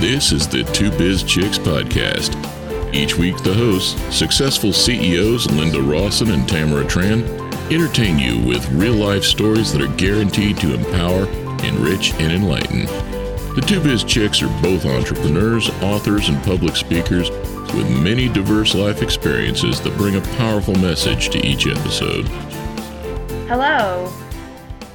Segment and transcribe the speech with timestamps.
[0.00, 2.32] This is the Two Biz Chicks podcast.
[2.94, 7.24] Each week, the hosts, successful CEOs Linda Rawson and Tamara Tran,
[7.72, 11.26] entertain you with real life stories that are guaranteed to empower,
[11.64, 12.86] enrich, and enlighten.
[13.56, 17.28] The Two Biz Chicks are both entrepreneurs, authors, and public speakers
[17.74, 22.24] with many diverse life experiences that bring a powerful message to each episode.
[23.48, 24.12] Hello.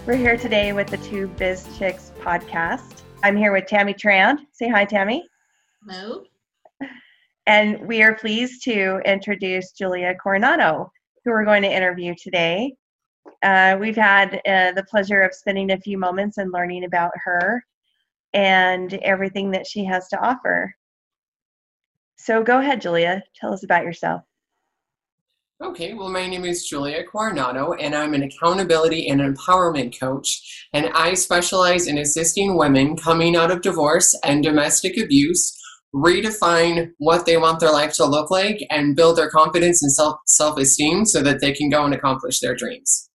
[0.05, 2.92] We're here today with the Two Biz Chicks podcast.
[3.23, 4.39] I'm here with Tammy Tran.
[4.51, 5.25] Say hi, Tammy.
[5.87, 6.25] Hello.
[7.47, 10.91] And we are pleased to introduce Julia Coronado,
[11.23, 12.75] who we're going to interview today.
[13.41, 17.63] Uh, we've had uh, the pleasure of spending a few moments and learning about her
[18.33, 20.75] and everything that she has to offer.
[22.17, 23.23] So go ahead, Julia.
[23.39, 24.23] Tell us about yourself.
[25.63, 30.67] Okay, well, my name is Julia Coronado, and I'm an accountability and empowerment coach.
[30.73, 35.57] And I specialize in assisting women coming out of divorce and domestic abuse
[35.95, 40.17] redefine what they want their life to look like and build their confidence and self
[40.27, 43.09] self esteem so that they can go and accomplish their dreams.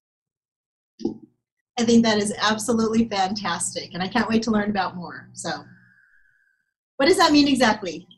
[1.79, 5.29] I think that is absolutely fantastic, and I can't wait to learn about more.
[5.35, 5.51] So,
[6.97, 8.09] what does that mean exactly?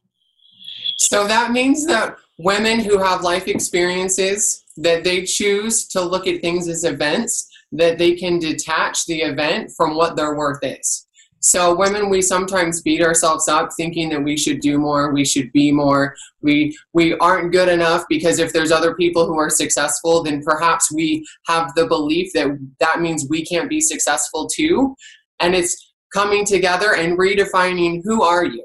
[1.00, 6.40] So, that means that women who have life experiences that they choose to look at
[6.40, 11.06] things as events, that they can detach the event from what their worth is.
[11.42, 15.50] So women, we sometimes beat ourselves up thinking that we should do more, we should
[15.52, 20.22] be more, we we aren't good enough because if there's other people who are successful,
[20.22, 24.94] then perhaps we have the belief that that means we can't be successful too.
[25.40, 28.64] And it's coming together and redefining who are you?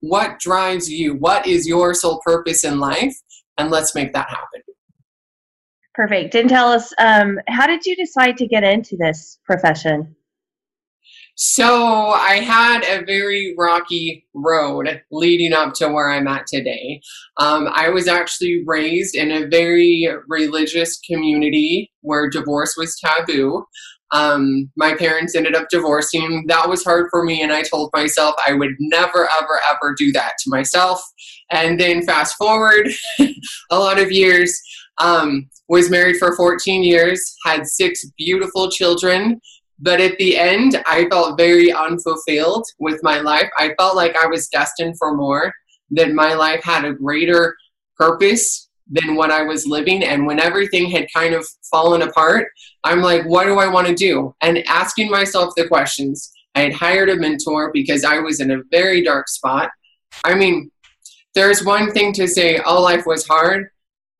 [0.00, 1.14] What drives you?
[1.14, 3.16] What is your sole purpose in life?
[3.56, 4.62] And let's make that happen.
[5.94, 6.36] Perfect.
[6.36, 10.14] And tell us, um, how did you decide to get into this profession?
[11.40, 17.00] So I had a very rocky road leading up to where I'm at today.
[17.36, 23.64] Um, I was actually raised in a very religious community where divorce was taboo.
[24.12, 26.44] Um, my parents ended up divorcing.
[26.48, 30.12] That was hard for me, and I told myself I would never, ever, ever do
[30.12, 31.02] that to myself.
[31.50, 32.88] And then fast forward
[33.70, 34.58] a lot of years,
[34.98, 39.40] um, was married for 14 years, had six beautiful children
[39.80, 43.48] but at the end, I felt very unfulfilled with my life.
[43.56, 45.52] I felt like I was destined for more,
[45.92, 47.56] that my life had a greater
[47.96, 50.02] purpose than what I was living.
[50.02, 52.48] And when everything had kind of fallen apart,
[52.84, 54.34] I'm like, what do I want to do?
[54.40, 56.32] And asking myself the questions.
[56.54, 59.70] I had hired a mentor because I was in a very dark spot.
[60.24, 60.70] I mean,
[61.34, 63.68] there's one thing to say, all life was hard,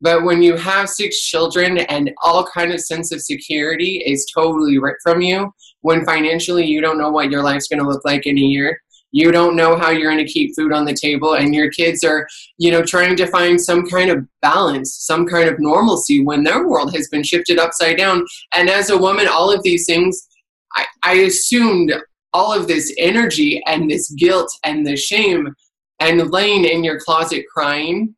[0.01, 4.79] but when you have six children and all kind of sense of security is totally
[4.79, 8.27] ripped from you, when financially you don't know what your life's going to look like
[8.27, 11.34] in a year, you don't know how you're going to keep food on the table
[11.34, 12.26] and your kids are
[12.58, 16.69] you know trying to find some kind of balance some kind of normalcy when their
[16.69, 18.24] world has been shifted upside down
[18.54, 20.28] and as a woman all of these things
[20.76, 21.94] i, I assumed
[22.34, 25.54] all of this energy and this guilt and the shame
[26.00, 28.14] and laying in your closet crying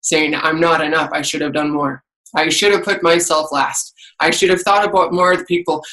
[0.00, 1.10] saying, I'm not enough.
[1.12, 2.02] I should have done more.
[2.34, 3.94] I should have put myself last.
[4.20, 5.84] I should have thought about more of the people.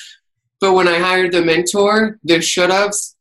[0.62, 3.15] But when I hired the mentor, the should haves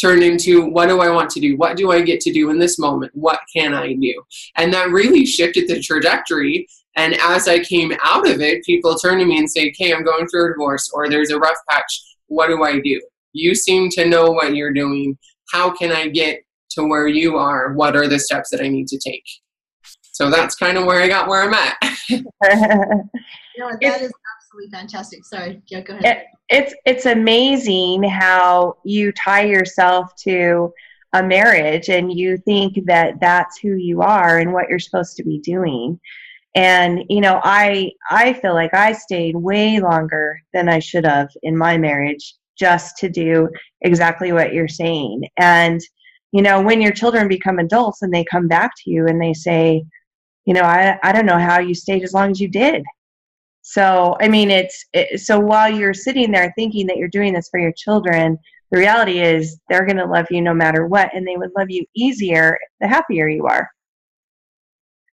[0.00, 1.56] turned into what do I want to do?
[1.56, 3.12] What do I get to do in this moment?
[3.14, 4.22] What can I do?
[4.56, 6.66] And that really shifted the trajectory.
[6.96, 10.04] And as I came out of it, people turn to me and say, Okay, I'm
[10.04, 12.02] going through a divorce or there's a rough patch.
[12.26, 13.00] What do I do?
[13.32, 15.16] You seem to know what you're doing.
[15.52, 17.72] How can I get to where you are?
[17.74, 19.24] What are the steps that I need to take?
[20.12, 21.76] So that's kind of where I got where I'm at.
[22.08, 22.24] you
[23.58, 24.12] know, that is
[24.52, 25.24] absolutely fantastic.
[25.24, 26.04] Sorry, yeah, go ahead.
[26.04, 30.72] It, it's it's amazing how you tie yourself to
[31.14, 35.24] a marriage and you think that that's who you are and what you're supposed to
[35.24, 36.00] be doing
[36.54, 41.28] and you know i i feel like i stayed way longer than i should have
[41.42, 43.46] in my marriage just to do
[43.82, 45.82] exactly what you're saying and
[46.32, 49.34] you know when your children become adults and they come back to you and they
[49.34, 49.82] say
[50.44, 52.82] you know, I, I don't know how you stayed as long as you did.
[53.62, 57.48] So, I mean, it's it, so while you're sitting there thinking that you're doing this
[57.48, 58.38] for your children,
[58.72, 61.70] the reality is they're going to love you no matter what, and they would love
[61.70, 63.68] you easier the happier you are.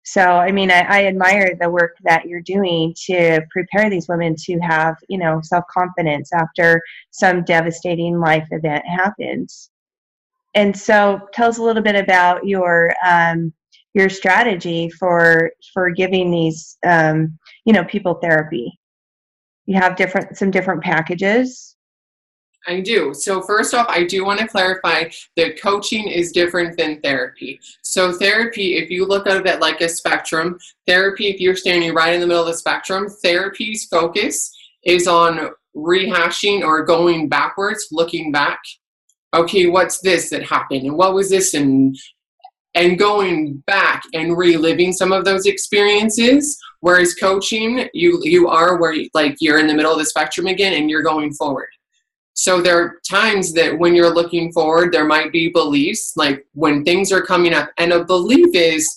[0.05, 4.35] So, I mean, I, I admire the work that you're doing to prepare these women
[4.45, 6.81] to have, you know, self confidence after
[7.11, 9.69] some devastating life event happens.
[10.53, 13.53] And so, tell us a little bit about your um,
[13.93, 18.79] your strategy for for giving these um, you know people therapy
[19.65, 21.73] you have different some different packages
[22.65, 23.13] I do.
[23.13, 27.59] So, first off, I do want to clarify that coaching is different than therapy.
[27.81, 30.57] So, therapy, if you look at it like a spectrum,
[30.87, 35.51] therapy, if you're standing right in the middle of the spectrum, therapy's focus is on
[35.75, 38.61] rehashing or going backwards, looking back.
[39.33, 40.83] Okay, what's this that happened?
[40.83, 41.53] And what was this?
[41.53, 41.97] And
[42.75, 48.95] and going back and reliving some of those experiences whereas coaching you you are where
[49.13, 51.67] like you're in the middle of the spectrum again and you're going forward
[52.33, 56.83] so there are times that when you're looking forward, there might be beliefs, like when
[56.83, 57.69] things are coming up.
[57.77, 58.89] And a belief is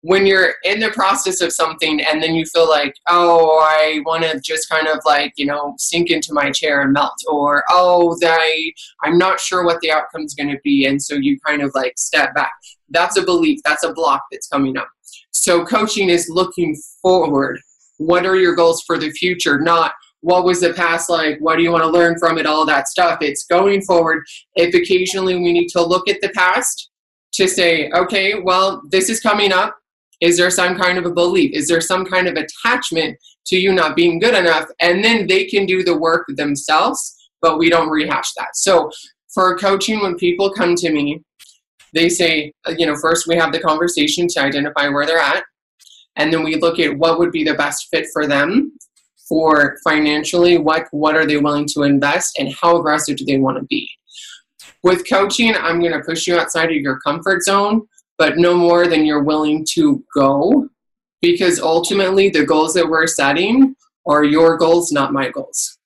[0.00, 4.24] when you're in the process of something and then you feel like, oh, I want
[4.24, 7.12] to just kind of like, you know, sink into my chair and melt.
[7.28, 8.72] Or, oh, I,
[9.02, 10.86] I'm not sure what the outcome's going to be.
[10.86, 12.52] And so you kind of like step back.
[12.92, 13.60] That's a belief.
[13.64, 14.88] That's a block that's coming up.
[15.30, 17.60] So coaching is looking forward.
[17.98, 19.60] What are your goals for the future?
[19.60, 19.92] Not,
[20.22, 22.88] what was the past like what do you want to learn from it all that
[22.88, 24.24] stuff it's going forward
[24.54, 26.90] if occasionally we need to look at the past
[27.32, 29.76] to say okay well this is coming up
[30.20, 33.72] is there some kind of a belief is there some kind of attachment to you
[33.72, 37.90] not being good enough and then they can do the work themselves but we don't
[37.90, 38.90] rehash that so
[39.34, 41.20] for coaching when people come to me
[41.92, 45.44] they say uh, you know first we have the conversation to identify where they're at
[46.16, 48.72] and then we look at what would be the best fit for them
[49.28, 53.56] for financially what what are they willing to invest and how aggressive do they want
[53.56, 53.88] to be.
[54.82, 57.82] With coaching i'm going to push you outside of your comfort zone
[58.18, 60.68] but no more than you're willing to go
[61.20, 63.74] because ultimately the goals that we're setting
[64.06, 65.78] are your goals not my goals.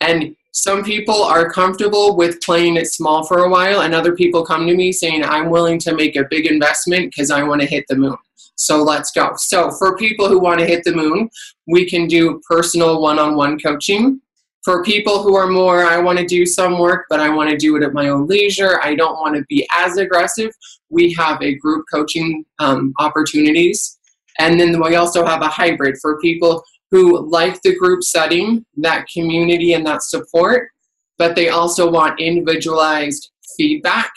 [0.00, 4.44] And some people are comfortable with playing it small for a while and other people
[4.44, 7.66] come to me saying i'm willing to make a big investment because i want to
[7.66, 8.16] hit the moon
[8.58, 9.34] so let's go.
[9.36, 11.30] So for people who want to hit the moon,
[11.68, 14.20] we can do personal one-on-one coaching.
[14.64, 17.56] For people who are more, I want to do some work, but I want to
[17.56, 18.80] do it at my own leisure.
[18.82, 20.50] I don't want to be as aggressive.
[20.90, 23.96] We have a group coaching um, opportunities.
[24.40, 29.06] And then we also have a hybrid for people who like the group setting, that
[29.08, 30.70] community and that support,
[31.18, 34.10] but they also want individualized feedback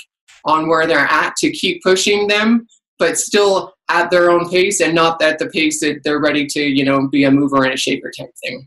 [0.46, 4.96] on where they're at to keep pushing them, but still at their own pace and
[4.96, 7.78] not at the pace that they're ready to, you know, be a mover and a
[7.78, 8.66] shaker type thing.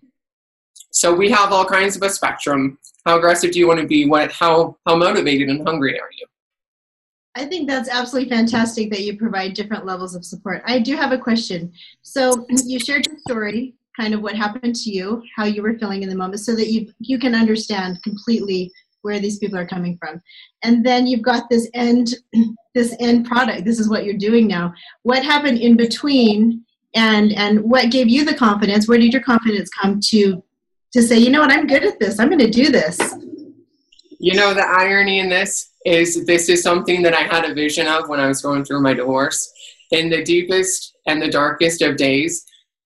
[0.90, 2.78] So we have all kinds of a spectrum.
[3.06, 4.06] How aggressive do you want to be?
[4.06, 6.26] What how how motivated and hungry are you?
[7.36, 10.62] I think that's absolutely fantastic that you provide different levels of support.
[10.66, 11.72] I do have a question.
[12.02, 16.02] So you shared your story, kind of what happened to you, how you were feeling
[16.02, 18.72] in the moment, so that you you can understand completely
[19.04, 20.20] where these people are coming from.
[20.62, 22.14] And then you've got this end
[22.74, 23.64] this end product.
[23.64, 24.72] This is what you're doing now.
[25.02, 26.64] What happened in between
[26.94, 28.88] and and what gave you the confidence?
[28.88, 30.42] Where did your confidence come to
[30.92, 31.52] to say you know what?
[31.52, 32.18] I'm good at this.
[32.18, 32.98] I'm going to do this.
[34.18, 37.86] You know the irony in this is this is something that i had a vision
[37.86, 39.52] of when i was going through my divorce.
[39.90, 42.44] In the deepest and the darkest of days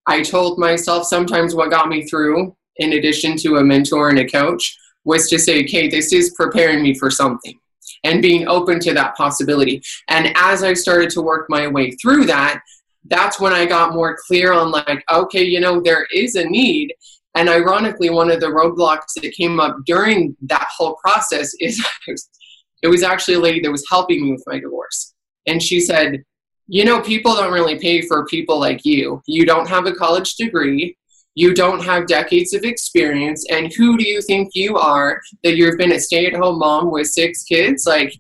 [0.09, 4.29] i told myself sometimes what got me through in addition to a mentor and a
[4.29, 7.59] coach was to say, okay, this is preparing me for something
[8.05, 9.83] and being open to that possibility.
[10.09, 12.61] And as I started to work my way through that,
[13.07, 16.93] that's when I got more clear on like, okay, you know, there is a need.
[17.35, 21.85] And ironically, one of the roadblocks that came up during that whole process is
[22.83, 25.15] it was actually a lady that was helping me with my divorce.
[25.47, 26.23] And she said,
[26.69, 29.23] you know, people don't really pay for people like you.
[29.27, 30.97] You don't have a college degree.
[31.35, 33.45] You don't have decades of experience.
[33.51, 37.43] And who do you think you are that you've been a stay-at-home mom with six
[37.45, 37.87] kids?
[37.87, 38.15] Like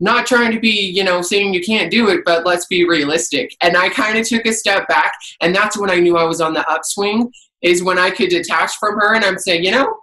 [0.00, 3.54] not trying to be you know saying you can't do it but let's be realistic.
[3.62, 6.40] And i kind of took a step back and that's when i knew i was
[6.40, 7.30] on the upswing
[7.62, 9.96] is when i could detach from her and i'm saying you know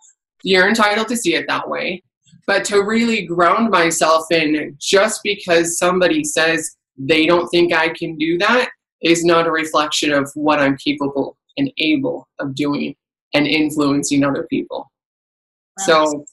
[0.43, 2.03] you're entitled to see it that way.
[2.47, 8.17] But to really ground myself in just because somebody says they don't think i can
[8.17, 8.69] do that
[9.01, 12.95] is not a reflection of what i'm capable and able of doing
[13.33, 14.91] and influencing other people.
[15.87, 16.05] Wow.
[16.05, 16.25] So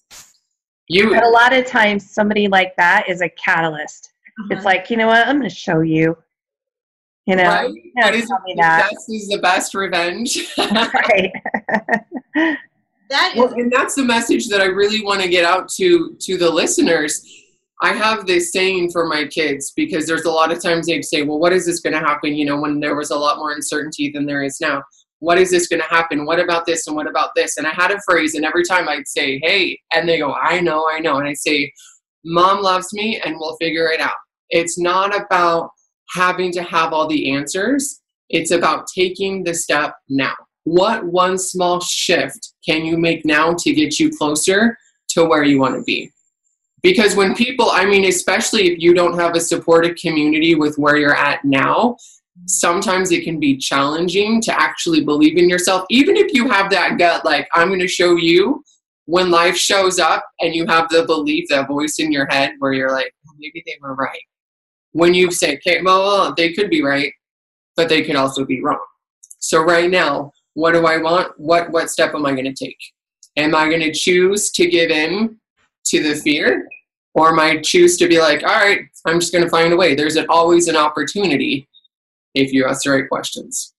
[0.88, 4.12] you but a lot of times somebody like that is a catalyst.
[4.40, 4.56] Uh-huh.
[4.56, 6.16] It's like, you know what, I'm gonna show you.
[7.26, 7.74] You know, right?
[7.96, 8.90] that is, that.
[8.90, 10.48] is the best revenge.
[10.58, 11.30] right.
[12.34, 16.16] that is well, and that's the message that I really want to get out to
[16.20, 17.22] to the listeners
[17.80, 21.22] I have this saying for my kids because there's a lot of times they'd say,
[21.22, 22.34] Well, what is this going to happen?
[22.34, 24.82] You know, when there was a lot more uncertainty than there is now
[25.20, 26.24] what is this going to happen?
[26.24, 27.56] What about this and what about this?
[27.56, 30.60] And I had a phrase, and every time I'd say, hey, and they go, I
[30.60, 31.18] know, I know.
[31.18, 31.72] And I say,
[32.24, 34.14] mom loves me and we'll figure it out.
[34.50, 35.70] It's not about
[36.14, 40.34] having to have all the answers, it's about taking the step now.
[40.64, 44.76] What one small shift can you make now to get you closer
[45.10, 46.10] to where you want to be.
[46.82, 50.96] Because when people, I mean, especially if you don't have a supportive community with where
[50.96, 51.96] you're at now,
[52.46, 55.84] sometimes it can be challenging to actually believe in yourself.
[55.90, 58.62] Even if you have that gut, like, I'm going to show you
[59.06, 62.72] when life shows up and you have the belief, that voice in your head where
[62.72, 64.20] you're like, maybe they were right.
[64.92, 67.12] When you say, okay, well, they could be right,
[67.76, 68.84] but they could also be wrong.
[69.38, 71.32] So right now, what do I want?
[71.38, 72.78] What what step am I going to take?
[73.36, 75.38] Am I going to choose to give in
[75.90, 76.68] to the fear,
[77.14, 79.76] or am I choose to be like, all right, I'm just going to find a
[79.76, 79.94] way?
[79.94, 81.68] There's an, always an opportunity
[82.34, 83.74] if you ask the right questions.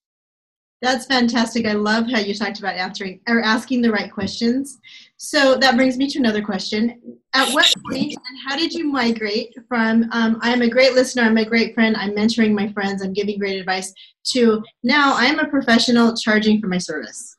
[0.82, 1.66] That's fantastic.
[1.66, 4.78] I love how you talked about answering or asking the right questions.
[5.18, 7.18] So that brings me to another question.
[7.34, 11.24] At what point and how did you migrate from um, I am a great listener,
[11.24, 13.92] I'm a great friend, I'm mentoring my friends, I'm giving great advice
[14.32, 17.36] to now I'm a professional charging for my service?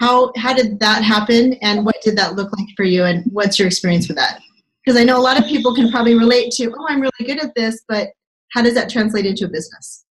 [0.00, 3.58] How how did that happen and what did that look like for you and what's
[3.58, 4.40] your experience with that?
[4.84, 7.42] Because I know a lot of people can probably relate to, oh, I'm really good
[7.42, 8.10] at this, but
[8.52, 10.04] how does that translate into a business?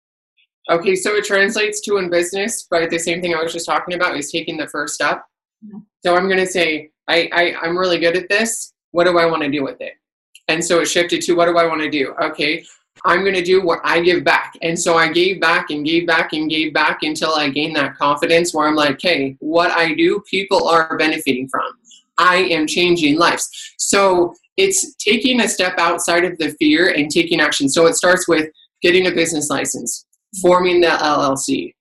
[0.71, 3.95] Okay, so it translates to in business, but the same thing I was just talking
[3.95, 5.25] about is taking the first step.
[6.05, 8.73] So I'm going to say, I, I, I'm really good at this.
[8.93, 9.93] What do I want to do with it?
[10.49, 12.14] And so it shifted to what do I want to do?
[12.21, 12.64] Okay,
[13.04, 14.54] I'm going to do what I give back.
[14.62, 17.96] And so I gave back and gave back and gave back until I gained that
[17.96, 21.70] confidence where I'm like, hey, what I do, people are benefiting from.
[22.16, 23.49] I am changing lives.
[23.78, 27.68] So it's taking a step outside of the fear and taking action.
[27.68, 28.49] So it starts with
[28.80, 30.06] getting a business license
[30.40, 31.75] forming the LLC.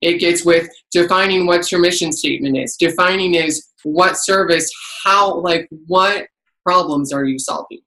[0.00, 2.76] It gets with defining what your mission statement is.
[2.76, 4.70] Defining is what service,
[5.04, 6.26] how, like, what
[6.64, 7.80] problems are you solving?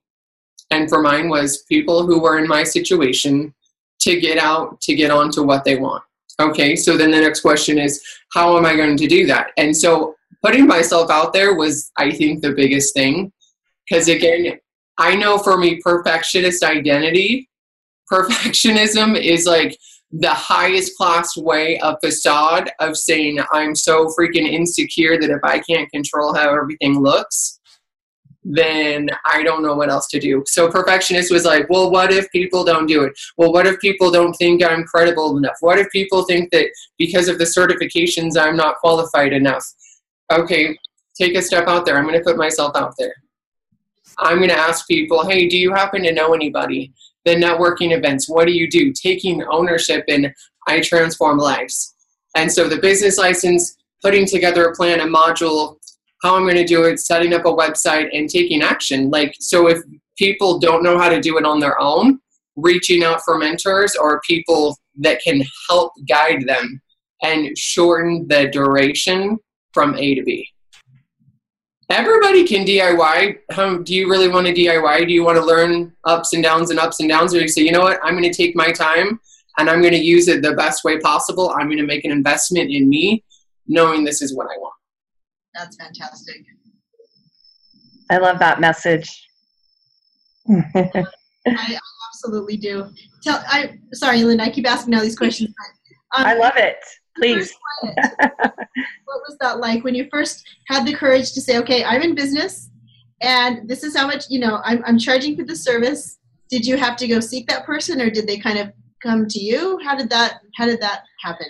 [0.71, 3.53] And for mine was people who were in my situation
[3.99, 6.03] to get out, to get on to what they want.
[6.39, 8.01] Okay, so then the next question is,
[8.33, 9.51] how am I going to do that?
[9.57, 13.31] And so putting myself out there was, I think, the biggest thing.
[13.89, 14.59] Because again,
[14.97, 17.49] I know for me, perfectionist identity,
[18.11, 19.77] perfectionism is like
[20.11, 25.59] the highest class way of facade of saying I'm so freaking insecure that if I
[25.59, 27.59] can't control how everything looks,
[28.51, 30.44] then I don't know what else to do.
[30.48, 33.13] So perfectionist was like, well, what if people don't do it?
[33.38, 35.58] Well, what if people don't think I'm credible enough?
[35.60, 39.65] What if people think that because of the certifications I'm not qualified enough?
[40.32, 40.77] Okay,
[41.15, 41.98] take a step out there.
[41.98, 43.13] I'm going to put myself out there.
[44.18, 46.91] I'm going to ask people, hey, do you happen to know anybody
[47.25, 48.29] the networking events.
[48.29, 48.91] What do you do?
[48.91, 50.34] Taking ownership in
[50.68, 51.96] I transform lives.
[52.36, 55.77] And so the business license, putting together a plan, a module,
[56.21, 59.09] how I'm going to do it, setting up a website, and taking action.
[59.09, 59.79] Like, so if
[60.17, 62.19] people don't know how to do it on their own,
[62.55, 66.81] reaching out for mentors or people that can help guide them
[67.21, 69.38] and shorten the duration
[69.73, 70.49] from A to B
[71.89, 73.57] everybody can DIY.
[73.57, 75.07] Um, do you really want to DIY?
[75.07, 77.33] Do you want to learn ups and downs and ups and downs?
[77.33, 79.19] Or you say, you know what, I'm going to take my time
[79.57, 81.49] and I'm going to use it the best way possible.
[81.49, 83.23] I'm going to make an investment in me,
[83.67, 84.73] knowing this is what I want.
[85.56, 86.44] That's fantastic.
[88.10, 89.27] I love that message.
[90.50, 91.79] I
[92.10, 92.89] absolutely do.
[93.24, 94.44] Tell, I sorry, Linda.
[94.44, 95.53] I keep asking all these questions.
[96.12, 96.77] But, um, I love it.
[97.18, 97.53] Please.
[97.82, 97.96] what
[99.06, 102.70] was that like when you first had the courage to say, okay, I'm in business
[103.22, 106.18] and this is how much, you know, I'm, I'm charging for the service.
[106.50, 108.72] Did you have to go seek that person or did they kind of
[109.03, 109.79] come to you?
[109.84, 111.48] How did that, how did that happen?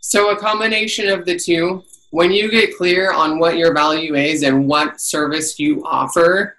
[0.00, 1.82] So a combination of the two.
[2.14, 6.56] When you get clear on what your value is and what service you offer,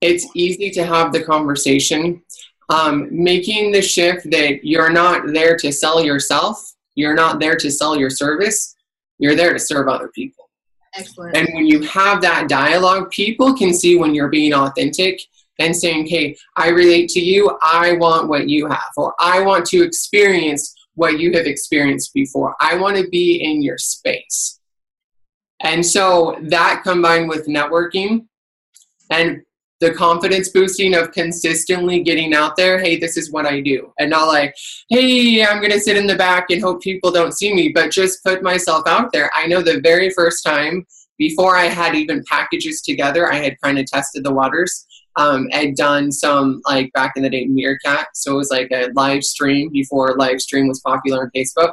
[0.00, 2.22] it's easy to have the conversation.
[2.70, 7.70] Um, making the shift that you're not there to sell yourself, you're not there to
[7.70, 8.74] sell your service,
[9.18, 10.48] you're there to serve other people.
[10.94, 11.36] Excellent.
[11.36, 15.20] And when you have that dialogue, people can see when you're being authentic
[15.58, 19.66] and saying, hey, I relate to you, I want what you have, or I want
[19.66, 22.56] to experience what you have experienced before.
[22.62, 24.55] I want to be in your space.
[25.60, 28.26] And so that combined with networking
[29.10, 29.42] and
[29.80, 33.92] the confidence boosting of consistently getting out there hey this is what i do.
[33.98, 34.54] And not like
[34.88, 37.90] hey i'm going to sit in the back and hope people don't see me but
[37.90, 39.30] just put myself out there.
[39.34, 40.86] I know the very first time
[41.18, 44.86] before i had even packages together i had kind of tested the waters
[45.16, 48.06] um, i'd done some like back in the day meerkat.
[48.14, 51.72] So it was like a live stream before live stream was popular on facebook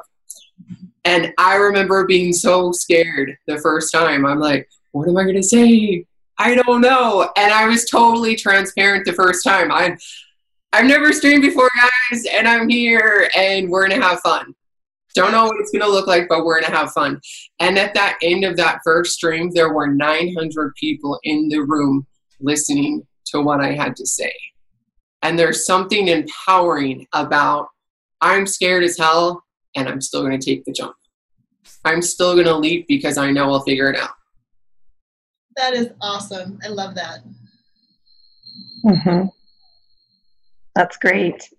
[1.05, 5.35] and i remember being so scared the first time i'm like what am i going
[5.35, 6.05] to say
[6.37, 7.29] I don't know.
[7.37, 9.71] And I was totally transparent the first time.
[9.71, 9.97] I
[10.71, 14.55] I've never streamed before, guys, and I'm here and we're gonna have fun.
[15.13, 17.21] Don't know what it's going to look like, but we're going to have fun.
[17.59, 22.07] And at that end of that first stream, there were 900 people in the room
[22.39, 24.33] listening to what I had to say.
[25.21, 27.67] And there's something empowering about
[28.21, 29.42] I'm scared as hell
[29.75, 30.95] and I'm still going to take the jump.
[31.85, 34.11] I'm still going to leap because I know I'll figure it out.
[35.55, 36.59] That is awesome.
[36.63, 37.19] I love that.
[38.85, 39.27] Mm-hmm.
[40.75, 41.49] That's great.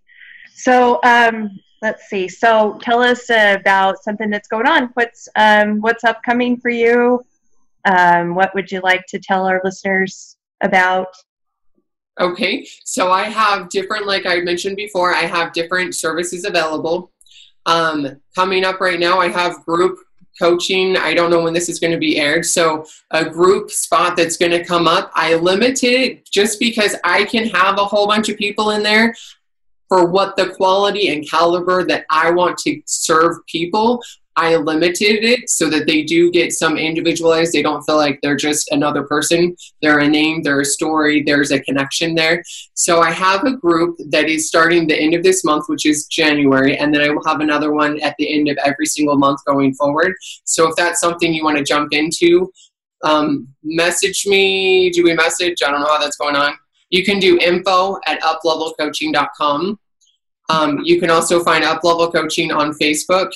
[0.55, 1.51] So um,
[1.83, 2.29] let's see.
[2.29, 4.91] So tell us about something that's going on.
[4.95, 7.25] What's um, what's upcoming for you?
[7.85, 11.09] Um, what would you like to tell our listeners about?
[12.21, 17.11] Okay, so I have different, like I mentioned before, I have different services available.
[17.67, 19.99] Um, coming up right now, I have group
[20.39, 20.97] coaching.
[20.97, 22.45] I don't know when this is going to be aired.
[22.45, 27.25] So, a group spot that's going to come up, I limited it just because I
[27.25, 29.15] can have a whole bunch of people in there
[29.89, 34.03] for what the quality and caliber that I want to serve people.
[34.37, 37.53] I limited it so that they do get some individualized.
[37.53, 39.55] They don't feel like they're just another person.
[39.81, 42.43] They're a name, they're a story, there's a connection there.
[42.75, 46.07] So I have a group that is starting the end of this month, which is
[46.07, 49.41] January, and then I will have another one at the end of every single month
[49.47, 50.15] going forward.
[50.45, 52.51] So if that's something you want to jump into,
[53.05, 54.91] um, message me.
[54.91, 55.63] Do we message?
[55.65, 56.55] I don't know how that's going on.
[56.91, 59.79] You can do info at uplevelcoaching.com.
[60.51, 63.31] Um, you can also find Uplevel Coaching on Facebook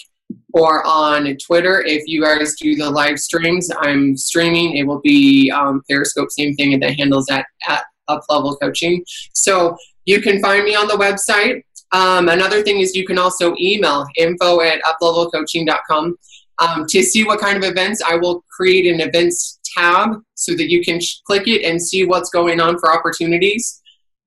[0.54, 1.82] or on Twitter.
[1.82, 4.76] If you guys do the live streams, I'm streaming.
[4.76, 9.04] It will be um, Periscope, same thing, and handles at, at Up Level Coaching.
[9.34, 11.62] So you can find me on the website.
[11.92, 16.16] Um, another thing is you can also email info at uplevelcoaching.com.
[16.60, 20.68] Um, to see what kind of events, I will create an events tab so that
[20.70, 23.80] you can click it and see what's going on for opportunities.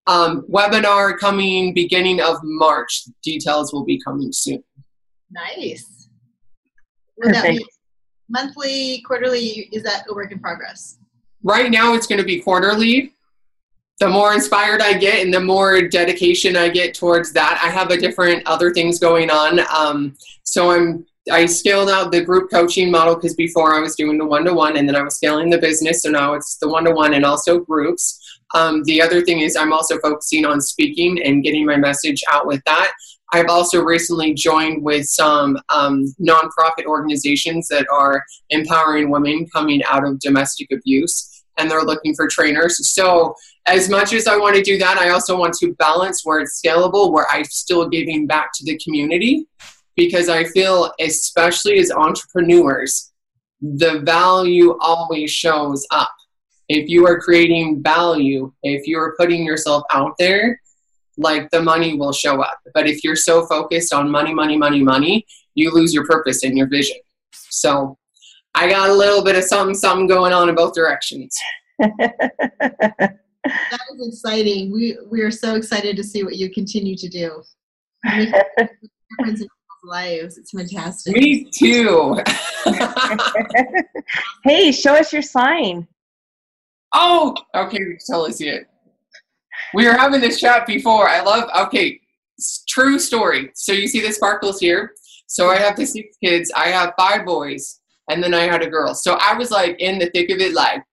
[0.08, 3.03] Um, webinar coming beginning of March.
[3.24, 4.63] Details will be coming soon.
[5.31, 6.09] Nice.
[7.17, 7.65] Would be
[8.29, 9.69] monthly, quarterly?
[9.71, 10.97] Is that a work in progress?
[11.43, 13.13] Right now, it's going to be quarterly.
[14.00, 17.91] The more inspired I get and the more dedication I get towards that, I have
[17.91, 19.60] a different other things going on.
[19.75, 24.17] Um, so I'm I scaled out the group coaching model because before I was doing
[24.17, 26.01] the one to one and then I was scaling the business.
[26.01, 28.19] So now it's the one to one and also groups.
[28.56, 32.47] Um, the other thing is I'm also focusing on speaking and getting my message out
[32.47, 32.91] with that.
[33.32, 40.06] I've also recently joined with some um, nonprofit organizations that are empowering women coming out
[40.06, 42.91] of domestic abuse, and they're looking for trainers.
[42.94, 43.36] So,
[43.67, 46.62] as much as I want to do that, I also want to balance where it's
[46.62, 49.48] scalable, where I'm still giving back to the community,
[49.96, 53.12] because I feel, especially as entrepreneurs,
[53.62, 56.12] the value always shows up.
[56.67, 60.60] If you are creating value, if you are putting yourself out there,
[61.17, 62.60] like the money will show up.
[62.74, 66.58] But if you're so focused on money, money, money, money, you lose your purpose and
[66.58, 66.97] your vision.
[67.34, 67.97] So
[68.56, 71.36] I got a little bit of something, something going on in both directions.
[71.80, 74.71] that is exciting.
[74.71, 77.43] We we are so excited to see what you continue to do.
[79.84, 80.38] lives.
[80.38, 81.15] It's fantastic.
[81.15, 82.19] Me too.
[84.43, 85.88] hey, show us your sign.
[86.93, 88.70] Oh, okay, we can totally see it
[89.73, 91.07] we were having this chat before.
[91.07, 91.99] I love, okay,
[92.67, 93.51] true story.
[93.55, 94.93] So you see the sparkles here.
[95.27, 96.51] So I have the six kids.
[96.55, 97.79] I have five boys,
[98.10, 98.93] and then I had a girl.
[98.93, 100.84] So I was like in the thick of it, like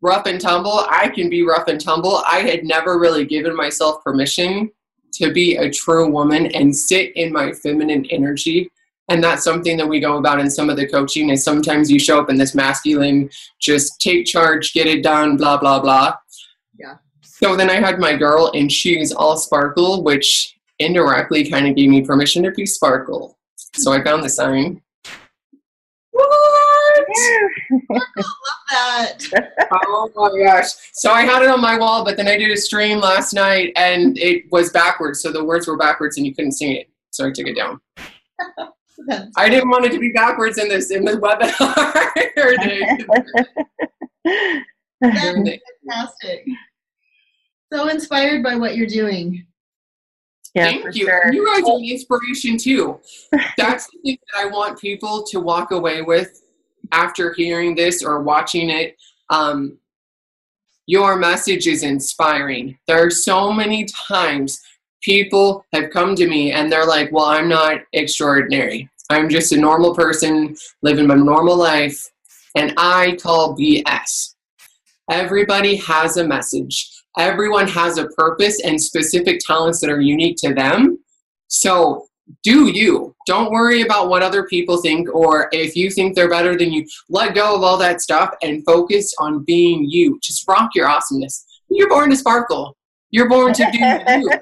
[0.00, 0.86] rough and tumble.
[0.88, 2.22] I can be rough and tumble.
[2.28, 4.70] I had never really given myself permission
[5.14, 8.70] to be a true woman and sit in my feminine energy.
[9.08, 11.98] And that's something that we go about in some of the coaching is sometimes you
[11.98, 16.14] show up in this masculine, just take charge, get it done, blah, blah, blah.
[17.44, 17.50] Yeah.
[17.50, 21.90] So then I had my girl, and she's all sparkle, which indirectly kind of gave
[21.90, 23.38] me permission to be sparkle.
[23.74, 24.80] So I found the sign.
[26.10, 26.26] What?
[26.26, 27.04] I
[27.90, 28.04] love
[28.70, 29.18] that.
[29.86, 30.68] oh my gosh.
[30.92, 33.72] So I had it on my wall, but then I did a stream last night
[33.76, 35.20] and it was backwards.
[35.20, 36.88] So the words were backwards and you couldn't see it.
[37.10, 37.80] So I took it down.
[39.36, 41.50] I didn't want it to be backwards in this in the webinar.
[45.00, 46.46] That's fantastic
[47.74, 49.44] so inspired by what you're doing.
[50.54, 51.06] Yeah, Thank you.
[51.06, 51.32] Sure.
[51.32, 53.00] You guys are the inspiration too.
[53.58, 56.42] That's the thing that I want people to walk away with
[56.92, 58.96] after hearing this or watching it.
[59.30, 59.78] Um,
[60.86, 62.78] your message is inspiring.
[62.86, 64.60] There are so many times
[65.02, 68.88] people have come to me and they're like, Well, I'm not extraordinary.
[69.10, 72.08] I'm just a normal person living my normal life.
[72.54, 74.34] And I call BS.
[75.10, 80.54] Everybody has a message everyone has a purpose and specific talents that are unique to
[80.54, 80.98] them.
[81.48, 82.06] So
[82.42, 83.14] do you.
[83.26, 86.86] Don't worry about what other people think or if you think they're better than you.
[87.08, 90.18] Let go of all that stuff and focus on being you.
[90.22, 91.44] Just rock your awesomeness.
[91.70, 92.76] You're born to sparkle.
[93.10, 94.30] You're born to do you.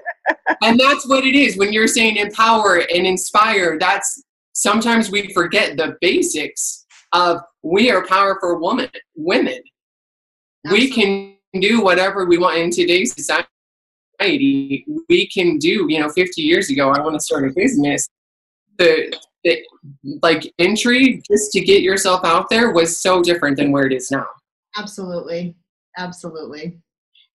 [0.63, 1.57] And that's what it is.
[1.57, 8.07] When you're saying empower and inspire, that's sometimes we forget the basics of we are
[8.07, 9.61] powerful woman women.
[10.65, 10.87] Absolutely.
[10.87, 13.47] We can do whatever we want in today's society
[15.09, 18.09] we can do, you know, 50 years ago, I want to start a business.
[18.79, 19.13] The,
[19.45, 19.63] the
[20.23, 24.11] like entry just to get yourself out there was so different than where it is
[24.11, 24.27] now.
[24.77, 25.55] Absolutely.
[25.99, 26.79] Absolutely.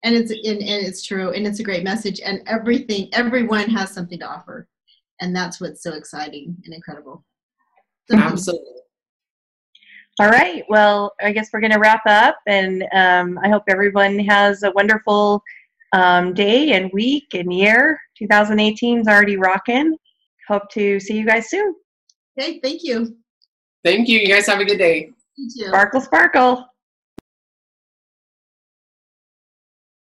[0.03, 3.91] And it's and, and it's true and it's a great message and everything everyone has
[3.91, 4.67] something to offer.
[5.19, 7.25] And that's what's so exciting and incredible.
[8.09, 8.76] So, Absolutely.
[10.19, 10.63] All right.
[10.67, 14.71] Well, I guess we're going to wrap up, and um, I hope everyone has a
[14.71, 15.43] wonderful
[15.93, 17.99] um, day and week and year.
[18.17, 19.95] 2018 is already rocking.
[20.47, 21.75] Hope to see you guys soon.
[22.39, 23.15] Okay, thank you.
[23.83, 24.17] Thank you.
[24.19, 25.11] You guys have a good day.
[25.35, 25.67] You too.
[25.67, 26.66] Sparkle, sparkle.